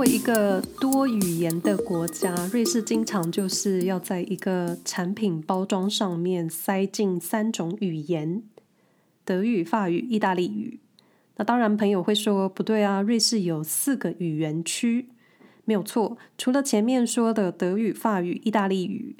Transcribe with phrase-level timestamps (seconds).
[0.00, 8.42] 为一个多语言的国家，瑞士经常就是要在一个产品包装上面塞进三种语言：
[9.26, 10.80] 德语、法语、意大利语。
[11.36, 15.10] 那当然，朋友会说不对啊，瑞士有四个语言区，
[15.66, 16.16] 没有错。
[16.38, 19.16] 除了前面说的德语、法语、意大利语，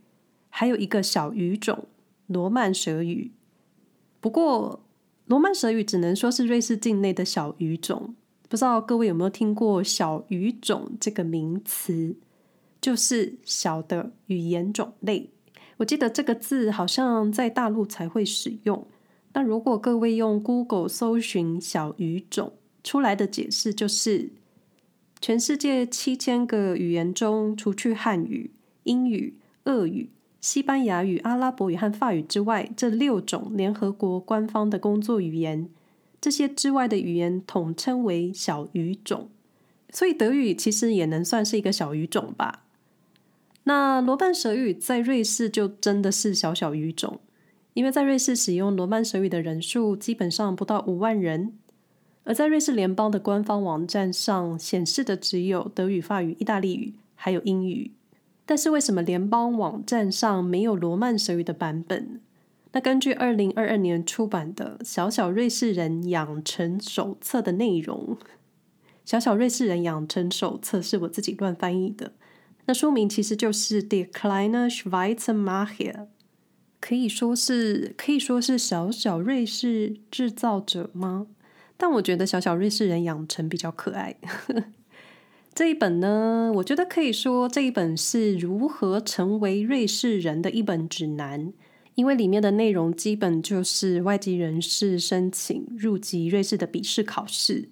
[0.49, 1.89] 还有一个小语种——
[2.27, 3.33] 罗曼舍语。
[4.19, 4.83] 不过，
[5.27, 8.15] 罗曼舍语只能说是瑞士境内的小语种。
[8.51, 12.17] 不知道各位有没有听过“小语种”这个名词？
[12.81, 15.31] 就是小的语言种类。
[15.77, 18.85] 我记得这个字好像在大陆才会使用。
[19.35, 24.31] 那如果各位用 Google 搜寻“小语种”，出来的解释就是：
[25.21, 28.51] 全世界七千个语言中，除去汉语、
[28.83, 35.71] 英语、俄语、西班牙语、阿拉伯语和法语之外，这六种联合国官方的工作语言。
[36.21, 39.31] 这些之外的语言统称为小语种，
[39.91, 42.65] 所以德语其实也能算是一个小语种吧。
[43.65, 47.21] 那罗曼舍语在瑞士就真的是小小语种，
[47.75, 51.55] 因为在瑞士使用罗曼舍语的人数基本上不到五万人，
[52.25, 57.93] 而在瑞士联邦的官方网站上显示的只有德语、法语、意大利语还有英语。
[58.45, 62.21] 但是为什么联邦网站上没有罗曼舍语的版本？
[62.73, 68.17] 那根据二零二二年出版的《小小瑞士人养成手册》的内容，
[69.05, 72.13] 《小小瑞士人养成手册》是我自己乱翻译的。
[72.67, 75.93] 那书名其实就是《“Decliner Schweizer Macher》，
[76.81, 81.27] 可以说是可以说是小小瑞士制造者吗？
[81.77, 84.15] 但我觉得《小小瑞士人养成》比较可爱。
[85.53, 91.53] 这一本呢，我觉得可以说这一本是如何成为瑞士人的一本指南。
[91.95, 97.69] 因为里面的内容基本就是外籍人士申请入籍瑞士的笔试考试。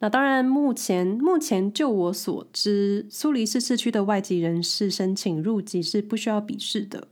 [0.00, 7.08] 那当然，目前目前就我所知，苏黎世市区的外籍人士申请入籍是不需要笔试的，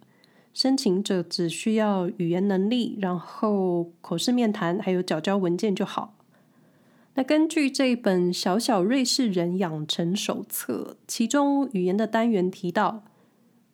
[0.53, 6.19] 申请者只需要语言能力，然后口试面谈，还有缴交文件就好。
[7.15, 13.05] 那根据这本《小小瑞士人养成手册》，其中语言的单元提到。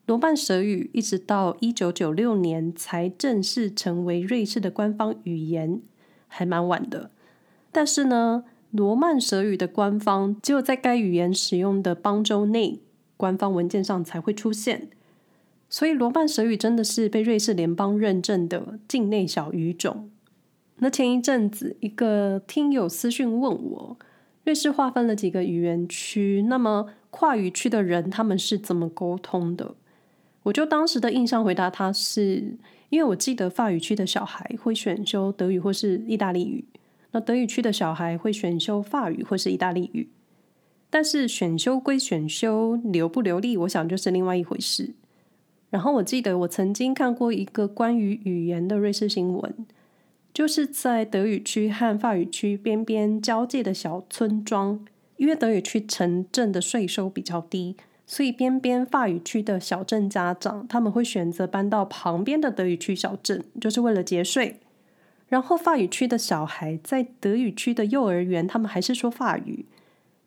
[0.09, 5.83] 罗曼舍语一直到一九九六年才正式成为瑞士的官方语言，
[6.27, 7.11] 还蛮晚的。
[7.71, 12.81] 但是呢，罗曼舍语的官方只有在该语言使用的邦州内
[13.19, 14.89] 官方文件上才会出现，
[15.69, 20.09] 所以罗曼舍语真的是被瑞士联邦认证的境内小语种。
[20.77, 23.99] 那前一阵子，一个听友私讯问我，
[24.45, 29.75] 瑞士划分了几个语言区，那么跨语区的人他们是怎么沟通的？
[30.49, 32.57] 我就当时的印象回答他是，
[32.89, 36.65] 因为我记得法语区的小孩会选修德语或是意大利语，
[37.11, 40.09] 那德语区的小孩会选修法语或是意大利语。
[40.89, 44.95] 但是选修归选修，流不流利，我想就是另外一回事。
[45.69, 49.67] 然后我记得我曾经看过一个关于语言的瑞士新闻，
[50.33, 54.83] 就是在德语区和法语区边边交界的小村庄，
[55.19, 57.77] 因为德语区城镇的税收比较低。
[58.11, 64.59] 所以，边边法语区的小镇家长，他们会选择搬到旁边的德语区小镇，就是为了节税。
[65.29, 69.67] 然后，法语区的小孩在德语区的幼儿园，他们还是说法语，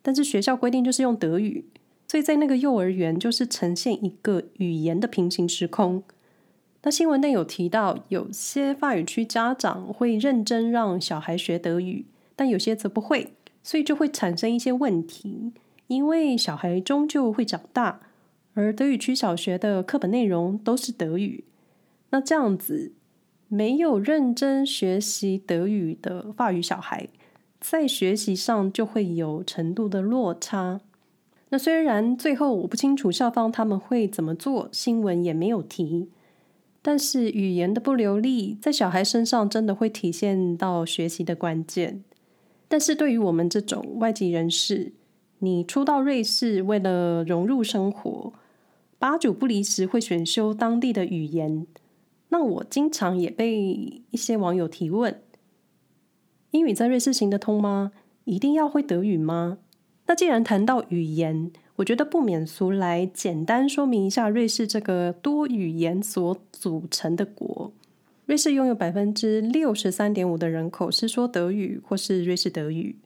[0.04, 1.66] 但是学校规定就是用德语。
[2.08, 6.04] 所以在那个幼儿园，就是呈现一个语言的平行时空。
[6.84, 12.06] 那新闻内有提到，有些法语区家长会认真让小孩学德语，
[12.36, 13.34] 但有些则不会，
[13.64, 15.52] 所以就会产生一些问题。
[15.92, 18.00] 因为小孩终究会长大，
[18.54, 21.44] 而德语区小学的课本内容都是德语，
[22.12, 22.94] 那这样子
[23.50, 27.10] 没有认真学习德语的法语小孩，
[27.60, 30.80] 在学习上就会有程度的落差。
[31.50, 36.08] 那虽然最后我不清楚校方他们会怎么做，新闻也没有提，
[36.82, 42.02] 但是语言的不流利在小孩身上真的会体现到学习的关键。
[42.70, 44.94] 但是对于我们这种外籍人士，
[45.44, 48.32] 你初到瑞士，为了融入生活，
[49.00, 51.66] 八九不离十会选修当地的语言。
[52.30, 55.20] 那我经常也被一些网友提问：
[56.52, 57.92] 英语在瑞士行得通吗？
[58.26, 59.58] 一定要会德语吗？
[60.06, 67.74] 那既然谈到语言，我觉得不免俗来简单说明一下瑞士这个多语言所组成的国。
[68.28, 72.98] 瑞士拥有百分之六十三点五的人口是说德语或是瑞士德语。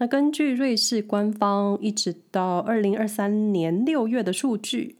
[0.00, 4.96] 那根据瑞士官方一直到二零二三年六月的数据，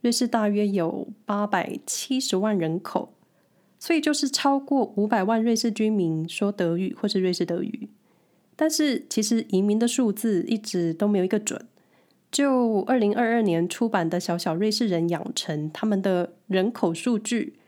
[0.00, 3.12] 瑞士大约有八百七十万人口，
[3.78, 7.90] 所以就是超过五百万瑞士居民说德语或是瑞士德语。
[8.56, 11.66] 但是其实移民的数字一直都没有一个准，
[12.32, 17.58] 就二零二二年出版的《小小瑞士人养成》，他们的人口数据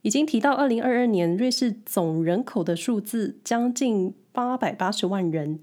[0.00, 5.60] 已经提到，二零二二年瑞士总人口的数字将近八百八十万人。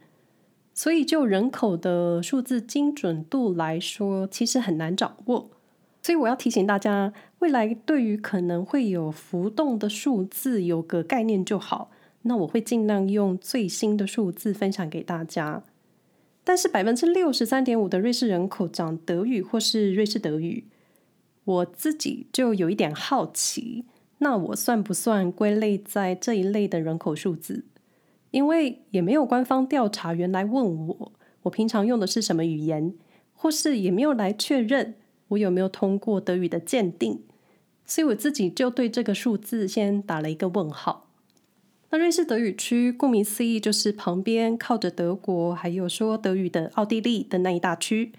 [0.81, 5.51] 所以，就人口的数字精准度来说，其实很难掌握。
[6.01, 11.91] 所以，我要提醒大家，未来对于可能会有浮动的数字有个概念就好。
[12.23, 15.61] 那我会尽量用最新的数字分享给大家。
[16.43, 20.65] 但是百分之六十三点五的瑞士人口讲德语或是瑞士德语，
[21.43, 23.85] 我自己就有一点好奇，
[24.17, 27.65] 那我算不算归类在这一类的人口数字？
[28.31, 31.11] 因为也没有官方调查员来问我，
[31.43, 32.93] 我平常用的是什么语言，
[33.33, 34.95] 或是也没有来确认
[35.29, 37.21] 我有没有通过德语的鉴定，
[37.85, 41.09] 所以我自己就对这个数字先打了一个问号。
[41.89, 48.13] 那瑞士德语区，顾名思义，就是旁边靠着德国，还有说德语的奥地利的那一大区。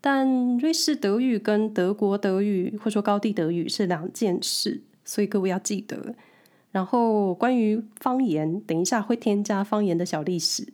[0.00, 6.14] 但瑞士德语跟德国德语，或说高地德语是两件事，所以各位要记得。
[6.72, 10.72] 然后关于方言，等一下会添加方言的小历史。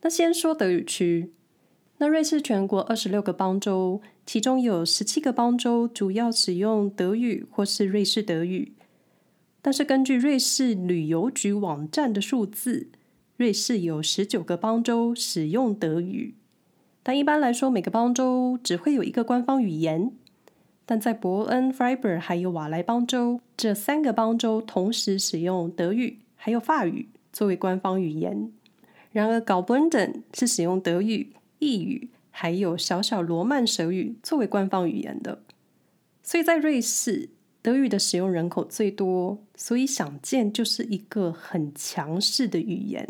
[0.00, 1.32] 那先说德语区，
[1.98, 8.72] 那瑞士全国二十六个邦州，其中有十七个邦州主要使用德语或是瑞士德语。
[9.60, 12.88] 但是根据瑞士旅游局网站的数字，
[13.36, 16.34] 瑞士有十九个邦州使用德语。
[17.02, 20.12] 但一般来说，每个邦州只会有一个官方语言。
[20.88, 28.52] 但在伯恩、f r e i b e r 还有瓦莱邦州这三个邦州同时使用德语还有法语作为官方语言。
[29.10, 35.42] 然而，Graubünden 是使用德语、意语还有小小罗曼舌语作为官方语言的。
[36.22, 37.30] 所以在瑞士，
[37.62, 43.08] 德语的使用人口最多，所以想见就是一个很强势的语言。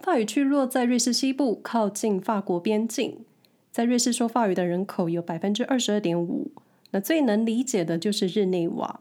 [0.00, 3.24] 法语区落在瑞士西部，靠近法国边境。
[3.72, 6.50] 在瑞士说法语的人口有百分之二十二点五。
[6.90, 9.00] 那最能理解的就是日内瓦。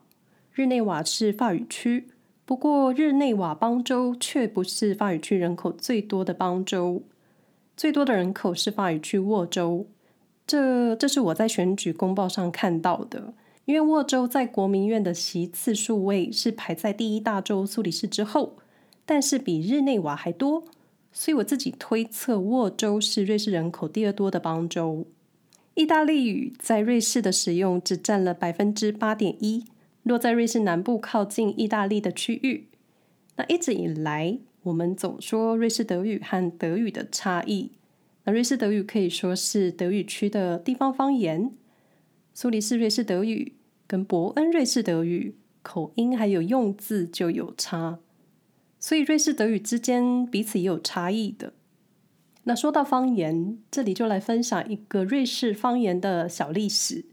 [0.53, 2.07] 日内瓦是法语区，
[2.45, 7.03] 不过日内瓦邦州却不是法语区人口最多的邦州。
[7.77, 9.87] 最多的人口是法语区沃州。
[10.47, 13.33] 这这是我在选举公报上看到的。
[13.65, 18.57] 因为沃州在国民院的席次数位是排在第一大州苏黎世之后，
[19.07, 20.65] 但是比日内瓦还多，
[21.11, 25.07] 所以我自己推测沃州是瑞士人口第二多的邦州。
[25.75, 29.65] 意大利语在瑞士的使用只占了百分之八点一，
[30.03, 32.69] 落在瑞士南部靠近意大利的区域。
[33.35, 37.71] 那一直以来，我们总说瑞士德语和德语的差异。
[38.23, 41.51] 那瑞士德语可以说是德语区的地方方言。
[42.33, 43.53] 苏黎世瑞士德语
[43.85, 47.99] 跟伯恩瑞士德语口音还有用字就有差，
[48.79, 51.51] 所以瑞士德语之间彼此也有差异的。
[52.45, 57.05] 那说到方言，这里就来分享一个瑞士方言的小历史。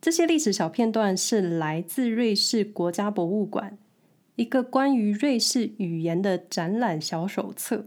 [0.00, 3.76] 这些历史小片段是来自瑞士国家博物馆
[4.36, 7.86] 一个关于瑞士语言的展览小手册。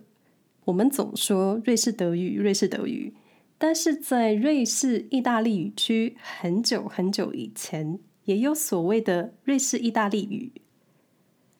[0.66, 3.14] 我们总说瑞士德语，瑞士德语。
[3.58, 10.52] 但是在瑞士意大利语区，很久很久以前，也有所谓的瑞士意大利语。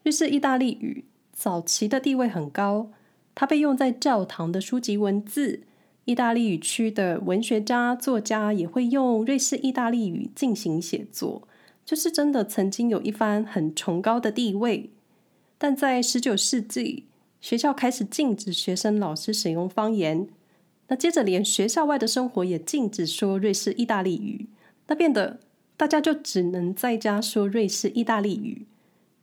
[0.04, 2.92] 瑞士意大利语早期的地位很高，
[3.42, 5.62] 它被用在教堂的书籍文字。
[6.06, 11.48] 意大利语区的文学家、作家也会用瑞士意大利语进行写作，
[11.84, 14.92] 就是真的曾经有一番很崇高的地位。
[15.58, 17.06] 但在十九世纪，
[17.40, 20.28] 学校开始禁止学生、老师使用方言。
[20.90, 24.50] 那接着，连学校外的生活也禁止说瑞士意大利语，
[24.86, 25.40] 那变得
[25.76, 28.68] 大家就只能在家说瑞士意大利语。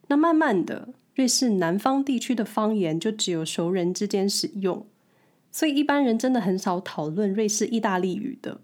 [0.09, 4.87] 那慢慢的，瑞士南方地区的方言就只有熟人之间使用，
[5.51, 8.61] 所以一般人真的很少讨论瑞士意大利语的。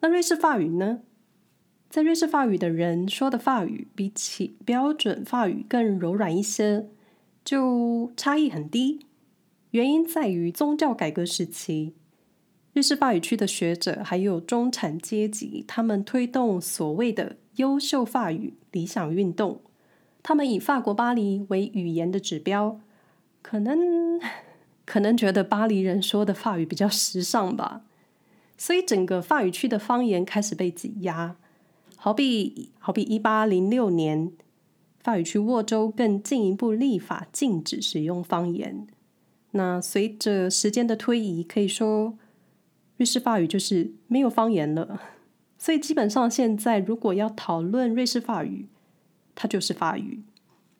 [0.00, 1.00] 那瑞士法语呢？
[1.88, 6.90] 在瑞士法语的人说的法语，比起标准法语更柔软一些，
[7.42, 9.06] 就差异很低。
[9.70, 11.94] 原因在于宗教改革时期，
[12.74, 19.62] 瑞士法语区的学者还有中产阶级，他们推动所谓的“优秀法语理想运动”。
[20.28, 22.80] 他们以法国巴黎为语言的指标，
[23.42, 24.20] 可能
[24.84, 27.82] 可能觉得巴黎人说的法语比较时尚吧，
[28.58, 31.36] 所以整个法语区的方言开始被挤压。
[31.94, 34.32] 好比好比一八零六年，
[34.98, 38.88] 法语区沃州更进一步立法禁止使用方言。
[39.52, 42.18] 那随着时间的推移，可以说
[42.96, 45.00] 瑞士法语就是没有方言了。
[45.56, 48.66] 所以基本上现在如果要讨论瑞士法语，
[49.36, 50.24] 它就是法语。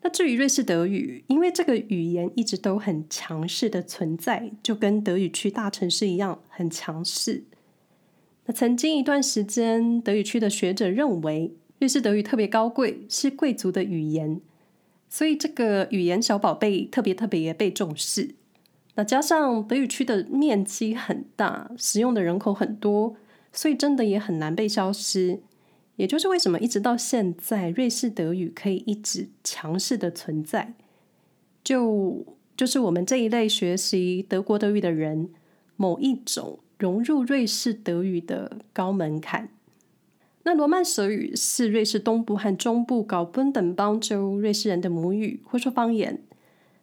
[0.03, 7.43] 那至于瑞士德语，因为这个语言一直都很强势的存在，就跟德语区大城市一样很强势，
[8.45, 14.41] 那曾经一段时间，德语区的学者认为瑞士德语特别高贵，是贵族的语言，
[15.09, 18.37] 所以这个语言小宝贝特别特别被重视。
[18.95, 23.17] 那加上德语区的面积很大，使用的人口很多，
[23.53, 25.41] 所以真的也很难被消失。
[25.97, 30.75] 也就是为什么一直到现在，瑞士德语可以一直强势的存在。
[31.65, 32.25] 就
[32.57, 35.31] 就是我们这一类学习德国德语的人，
[35.77, 39.49] 某一种融入瑞士德语的高门槛。
[40.45, 46.23] 那罗曼舍语是瑞士东部和中部高布登邦州瑞士人的母语，或说方言。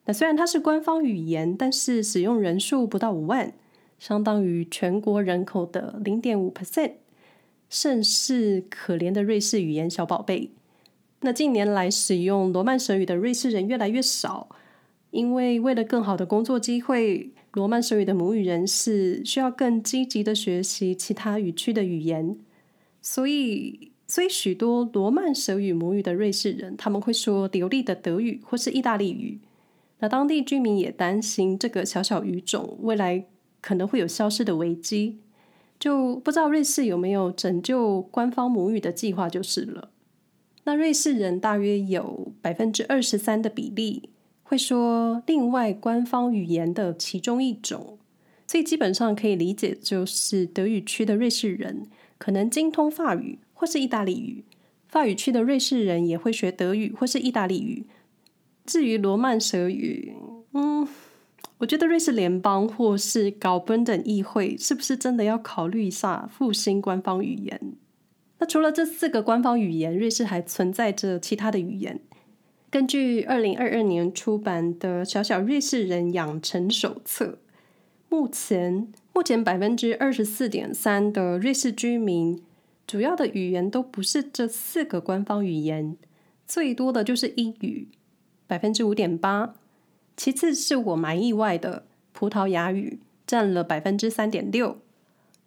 [0.05, 3.53] 那虽然它是官方语言，但是使用人数不到五万，
[3.97, 6.95] 相当于全国人口的零点五 percent，
[7.69, 10.51] 甚是可怜的瑞士语言小宝贝。
[11.21, 14.49] 那近年来使用罗曼舍语的瑞士人越来越少。
[15.11, 22.35] 因为为了更好的工作机会，罗曼舍语的母语人士需要更积极的学习其他语区的语言，
[22.99, 29.39] 所以，所以许多罗曼舍语母语的瑞士人，他们会说流利的德语或是意大利语。
[29.99, 33.27] 那当地居民也担心这个小小语种未来
[33.61, 35.19] 可能会有消失的危机，
[35.79, 39.89] 就不知道瑞士有没有拯救官方母语的计划就是了。
[40.63, 44.09] 那瑞士人大约有百分之二十三的比例。
[44.45, 47.97] 会说另外官方语言的其中一种，
[48.45, 51.87] 所以基本上可以理解，就是德语区的瑞士人
[52.19, 54.43] 可能精通法语或是意大利语，
[54.87, 57.87] 法语区的瑞士人也会学德语或是意大利语。
[58.63, 60.13] 至于罗曼舍语，
[60.51, 60.87] 嗯，
[61.63, 67.57] 我觉得瑞士联邦或是高本等议会是不是真的要考虑一下复兴官方语言？
[68.39, 72.01] 那除了这四个官方语言，瑞士还存在着其他的语言。
[72.69, 77.25] 根据二零二二年出版的《小小瑞士人养成手册》，
[78.09, 82.43] 目前目前百分之二十四点三的瑞士居民
[82.85, 85.95] 主要的语言都不是这四个官方语言，
[86.45, 87.87] 最多的就是英语，
[88.47, 89.55] 百分之五点八，
[90.15, 94.77] 其次是我蛮意外的葡萄牙语占了百分之三点六，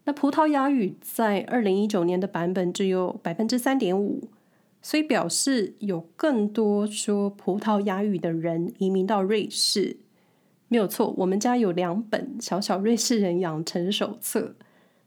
[0.05, 4.29] 那葡萄牙语在二零一九年的版本只有百分之三点五。
[4.83, 9.97] 所以表示有更多说葡萄牙语的人移民到瑞士，
[10.69, 11.13] 没有错。
[11.17, 14.41] 我们家有两本《小小瑞士人养成手册》，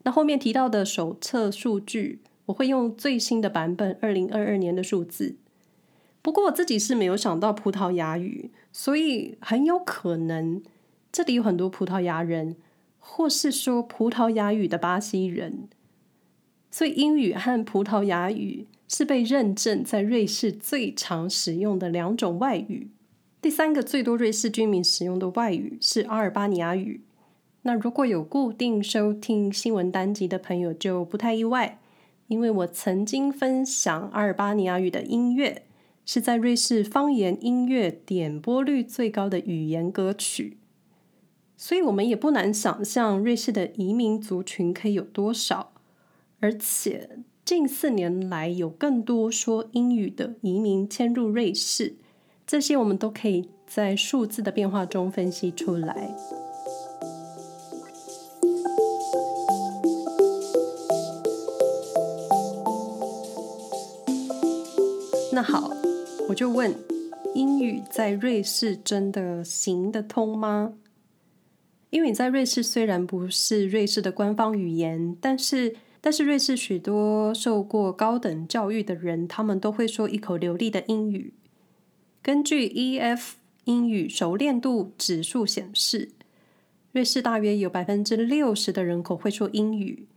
[0.03, 5.37] 那后面提到的手册数据，我会用最新的版本二零二二年的数字。
[6.21, 10.61] 不过我自己是没有想到葡萄牙语，所以很有可能
[11.11, 12.55] 这里有很多葡萄牙人，
[12.99, 15.69] 或是说葡萄牙语的巴西人。
[16.71, 18.67] 所以英语和葡萄牙语。
[18.91, 22.89] 是被认证在瑞士最常使用的两种外语。
[23.39, 27.03] 第三个最多瑞士居民使用的外语是阿尔巴尼亚语。
[27.61, 31.77] 那如果有固定收听新闻单集的朋友就不太意外，
[32.25, 35.67] 因为我曾经分享阿尔巴尼亚语的音乐
[36.11, 40.57] 是在瑞士方言音乐点播率最高的语言歌曲。
[41.55, 45.71] 所以我们也不难想象瑞士的移民族群可以有多少，
[46.39, 47.19] 而且。
[47.45, 51.93] 近四年来，有更多说英语的移民迁入瑞士，
[52.47, 56.15] 这些我们都可以在数字的变化中分析出来。
[65.31, 65.71] 那好，
[66.29, 66.75] 我就问：
[67.33, 70.73] 英语在瑞士真的行得通吗？
[71.89, 75.75] 英语在瑞士虽然不是瑞士的官方语言，但是。
[76.01, 81.33] 但是瑞士许多受过高等教育的人，他们都会说一口流利的英语。
[82.21, 83.31] 根据 EF
[83.65, 86.11] 英语熟练度指数显示，
[86.93, 90.07] 瑞士大约有百分之六十的人口会说英语，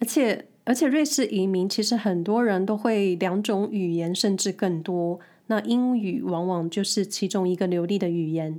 [0.00, 8.58] 而且而且瑞士移民其实很多人都会两种语言甚至更多，那英语往往就是其中一个流利的语言。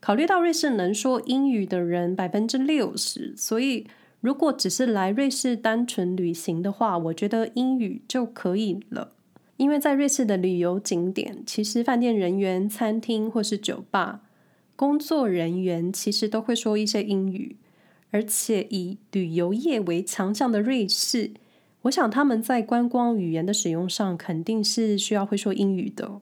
[0.00, 3.86] 考虑到瑞士能说英语的人百分之六十，所以。
[4.22, 9.14] 如果只是来瑞士单纯旅行的话，我觉得英语就可以了。
[9.56, 14.20] 因为在瑞士的旅游景点，其实饭店人员、餐厅或是酒吧
[14.76, 17.56] 工作人员其实都会说一些英语。
[18.10, 21.30] 而且以旅游业为强项的瑞士，
[21.82, 26.20] 我想他们在观光语言的使用上肯定是需要会说英语的。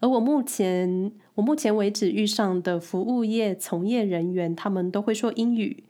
[0.00, 5.84] 而我目前我目前为止遇上的服务业从业人员，他们都会说英语。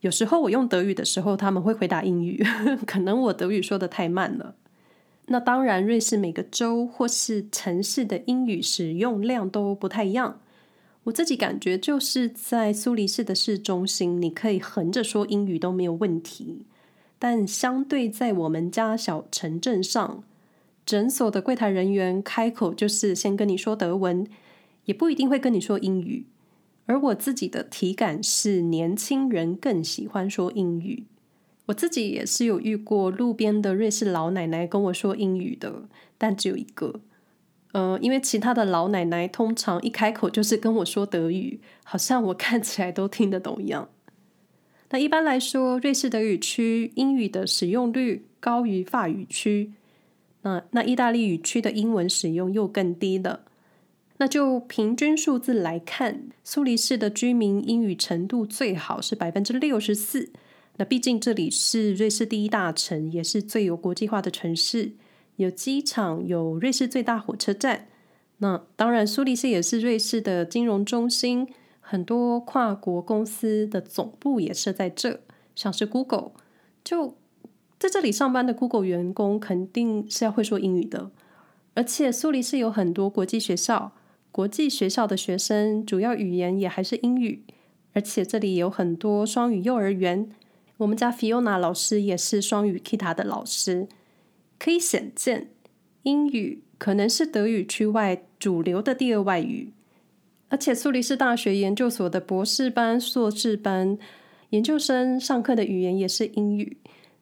[0.00, 2.44] 有时候我用德语的时候，他们会回答英语，
[2.86, 4.56] 可能我德语说得太慢了。
[5.26, 10.40] 那当然，瑞士每个州或是城市的英语使用量都不太一样。
[11.04, 16.66] 我自己感觉就是在苏黎世的市中心，你可以横着说英语都没有问题。
[17.18, 20.22] 但相对在我们家小城镇上，
[20.84, 24.26] 诊所的柜台人员开口就是先跟你说德文，
[24.84, 26.26] 也不一定会跟你说英语。
[26.84, 31.04] 而我自己的体感是，年轻人更喜欢说英语。
[31.66, 37.00] 我自己也是有遇过路边的瑞士老奶奶跟我说英语的，但只有一个。
[37.72, 43.88] 呃，因为其他的老奶奶通常一开口就是跟我说德语，好像我看起来都听得懂一样。
[44.90, 49.72] 那一般来说，瑞士德语区英语的使用率高于法语区，
[50.42, 53.40] 那那意大利语区的英文使用又更低了。
[54.18, 60.30] 那就平均数字来看，苏黎世的居民英语程度最好是百分之六十四。
[60.76, 64.92] 那毕竟这里是瑞士第一大城，也是最有国际化的城市。
[65.36, 67.88] 有机场，有瑞士最大火车站。
[68.38, 71.46] 那当然，苏黎世也是瑞士的金融中心，
[71.88, 75.20] 很多跨国公司的总部也设在这，
[75.54, 76.32] 像是 Google。
[76.82, 77.16] 就
[77.78, 81.12] 在这里上班的 Google 员工，肯定是要会说英语的。
[81.74, 83.92] 而且苏黎世有很多国际学校，
[84.32, 87.44] 国际学校的学生主要语言也还是英语。
[87.92, 90.28] 而且这里有很多双语幼儿园，
[90.78, 93.86] 我们家 Fiona 老师也是双语 Kita 的老师。
[94.58, 95.50] 可以显见，
[96.02, 99.72] 英语可能是德语区外主流的第二外语，
[100.48, 103.98] 而且苏黎世大学研究所的博士班、硕士班
[104.50, 106.76] 研究生上课的语言也是英语，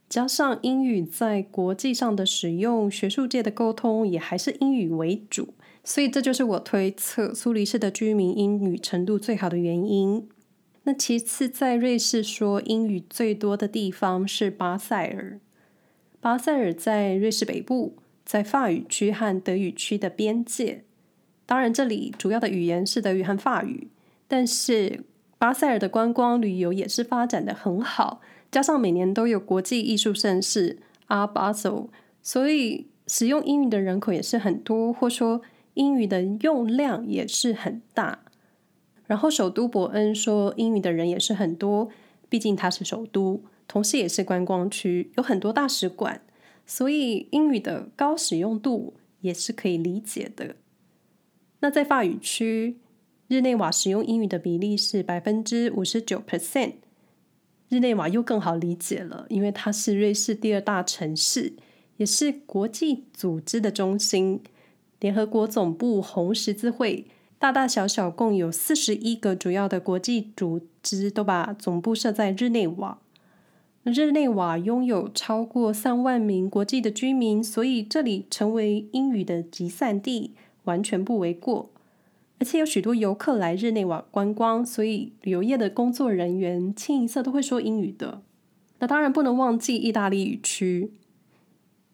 [0.09, 10.29] 加上英语在国际上的使用，学术界的沟通也还是英语为主，所以这就是我推测苏黎世的居民英语程度最好的原因。
[10.83, 15.41] 那其次，在瑞士说英语最多的地方是巴塞尔。
[16.21, 20.85] 巴塞尔在瑞士北部，在法语区和德语区的边界。
[21.47, 23.89] 当然，这里主要的语言是德语和法语。
[24.27, 25.05] 但是，
[25.39, 30.79] 巴塞尔的观光旅游也是发展的很好，加上每年都有国际艺术盛事
[31.09, 31.89] Art Basel，
[32.23, 35.43] 所以使用英语的人口也是很多，或说
[35.75, 38.21] 英语的用量也是很大。
[39.07, 41.91] 然后，首都伯恩说英语的人也是很多，
[42.31, 43.43] 毕竟它是首都。
[43.69, 46.23] 同时，也是观光区，有很多大使馆，
[46.65, 50.57] 所以英语的高使用度也是可以理解的。
[51.65, 52.77] 那在法语区，
[53.27, 56.73] 日内瓦使用英语的比例是百分之五十九 percent。
[57.71, 61.55] 日内瓦又更好理解了，因为它是瑞士第二大城市，
[61.97, 64.43] 也是国际组织的中心。
[65.01, 67.07] 联合国总部、红十字会，
[67.39, 72.99] 大大小小共有四十一个主要的国际组织，都把总部设在日内瓦。
[73.85, 81.71] 日内瓦拥有超过三万名国际的居民，所以这里成为英语的集散地完全不为过。
[82.41, 88.23] 而且有许多游客来日内瓦观光，所以旅游业的工作人员清一色都会说英语的。
[88.81, 90.91] 那当然不能忘记意大利语区，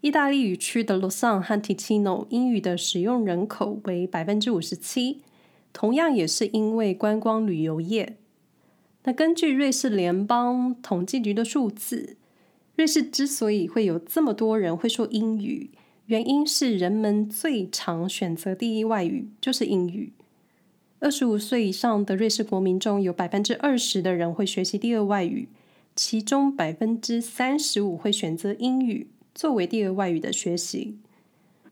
[0.01, 5.21] 意大利语区的洛桑和提奇诺英语的使用人口为百分之五十七，
[5.75, 8.17] 同样也是因为观光旅游业。
[9.05, 12.17] 那根据瑞士联邦统计局的数字，
[12.77, 15.71] 瑞士之所以会有这么多人会说英语，
[16.11, 20.13] 原因是人们最常选择第一外语就是英语。
[20.99, 25.49] 二十五岁以上的瑞士国民中有百分之二十的人会学习第二外语，
[25.95, 30.99] 其中百分之三十五会选择英语作为第二外语的学习。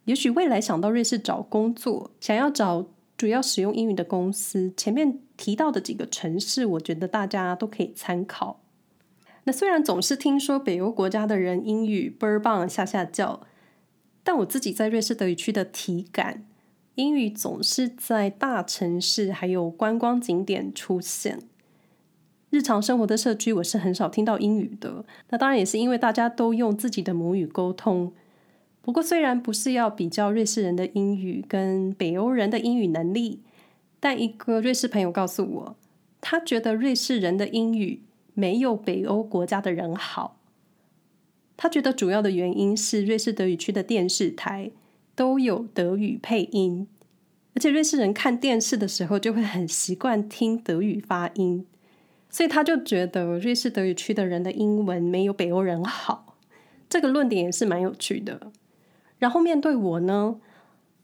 [0.04, 8.60] 也许未来想到瑞士找工作，想要找主要使用英语的公司，前面提到的几个城市，我觉得大家都可以参考。
[9.42, 13.40] 那虽然总是听说北欧国家的人英语倍儿棒下下叫，
[14.28, 16.44] 但我自己在瑞士德语区的体感，
[16.96, 21.38] 英语总是在大城市还有观光景点出现。
[22.50, 25.06] 日常生活的社区，我是很少听到英语的。
[25.30, 28.12] 那当然也是因为大家都用自己的母语沟通。
[28.82, 33.40] 不过，虽然不是要比较瑞士人的英语跟北欧人的英语能力，
[33.98, 35.76] 但一个瑞士朋友告诉我，
[36.20, 38.02] 他觉得瑞士人的英语
[38.34, 40.37] 没有北欧国家的人好。
[41.58, 44.70] 他觉得主要的原因是瑞士德语区的电视台
[45.16, 46.86] 都有德语配音，
[47.54, 51.66] 而且瑞士人看电视的时候就会很习惯听德语发音，
[52.30, 56.36] 所以他就觉得瑞士德语区的人的英文没有北欧人好。
[56.88, 58.52] 这个论点也是蛮有趣的。
[59.18, 60.40] 然后面对我呢，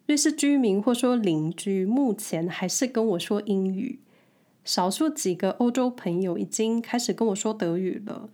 [0.07, 3.99] 瑞士居民或说邻居目前还是跟我说英语，
[4.63, 8.31] 少数几个欧洲朋友已经开始跟我说德语了。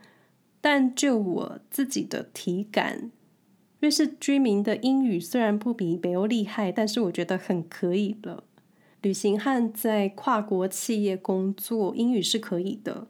[0.60, 3.10] 但就我自己的体感，
[3.80, 8.44] 瑞士居民的英语虽然不比北欧厉害，但是我觉得很可以了。
[9.02, 13.06] 旅行和在跨国企业工作，英语是可以的。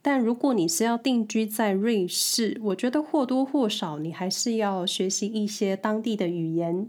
[0.00, 6.88] 但如果你是要定居在瑞士，我觉得或多或少你还是要学习一些当地的语言。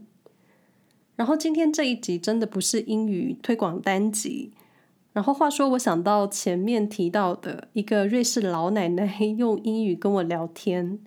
[1.17, 4.51] 然后今天这一集真的不是英语推广单集。
[5.15, 9.05] 然后话说，我想到前面提到的一个瑞士老奶奶
[9.37, 10.99] 用英语跟我聊天，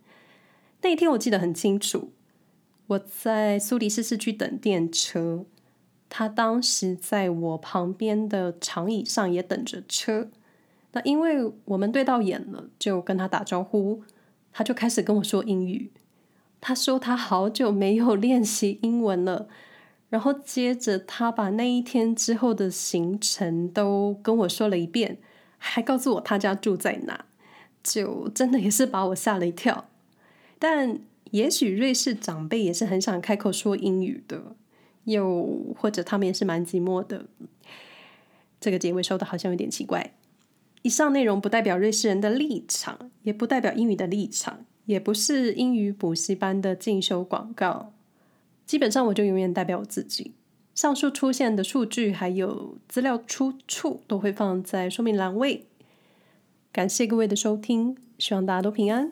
[0.81, 2.11] 那一天我记得很清楚。
[2.87, 5.45] 我在苏黎世市区等电车，
[6.09, 10.31] 她当时在我旁边的长椅上也等着车。
[10.93, 14.03] 那因为我们对到眼了，就跟她打招呼，
[14.51, 15.93] 她就开始跟我说英语。
[16.63, 19.49] 她说她好久没有练习英文了。
[20.11, 25.19] 然后接着，他把那一天之后的行程都跟我说了一遍，
[25.59, 27.27] 还告诉我他家住在哪，
[27.83, 29.89] 就真的也是把我吓了一跳。
[30.59, 30.99] 但
[31.33, 34.57] 也许瑞士长辈也是很想开口说英语的，
[35.05, 37.27] 又或者他们也是蛮寂寞的。
[38.59, 40.15] 这个结尾收的好像有点奇怪。
[40.83, 47.93] 以上内容不代表瑞士人的立场，也不代表英语的立场，也不是英语补习班的进修广告。
[48.69, 50.35] 基本上，我就永远代表我自己。
[50.75, 55.67] 上述出现的数据还有资料出处都会放在说明栏位。
[56.71, 59.11] 感谢各位的收听，希望大家都平安。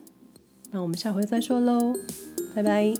[0.71, 1.93] 那我们下回再说喽，
[2.55, 2.93] 拜拜。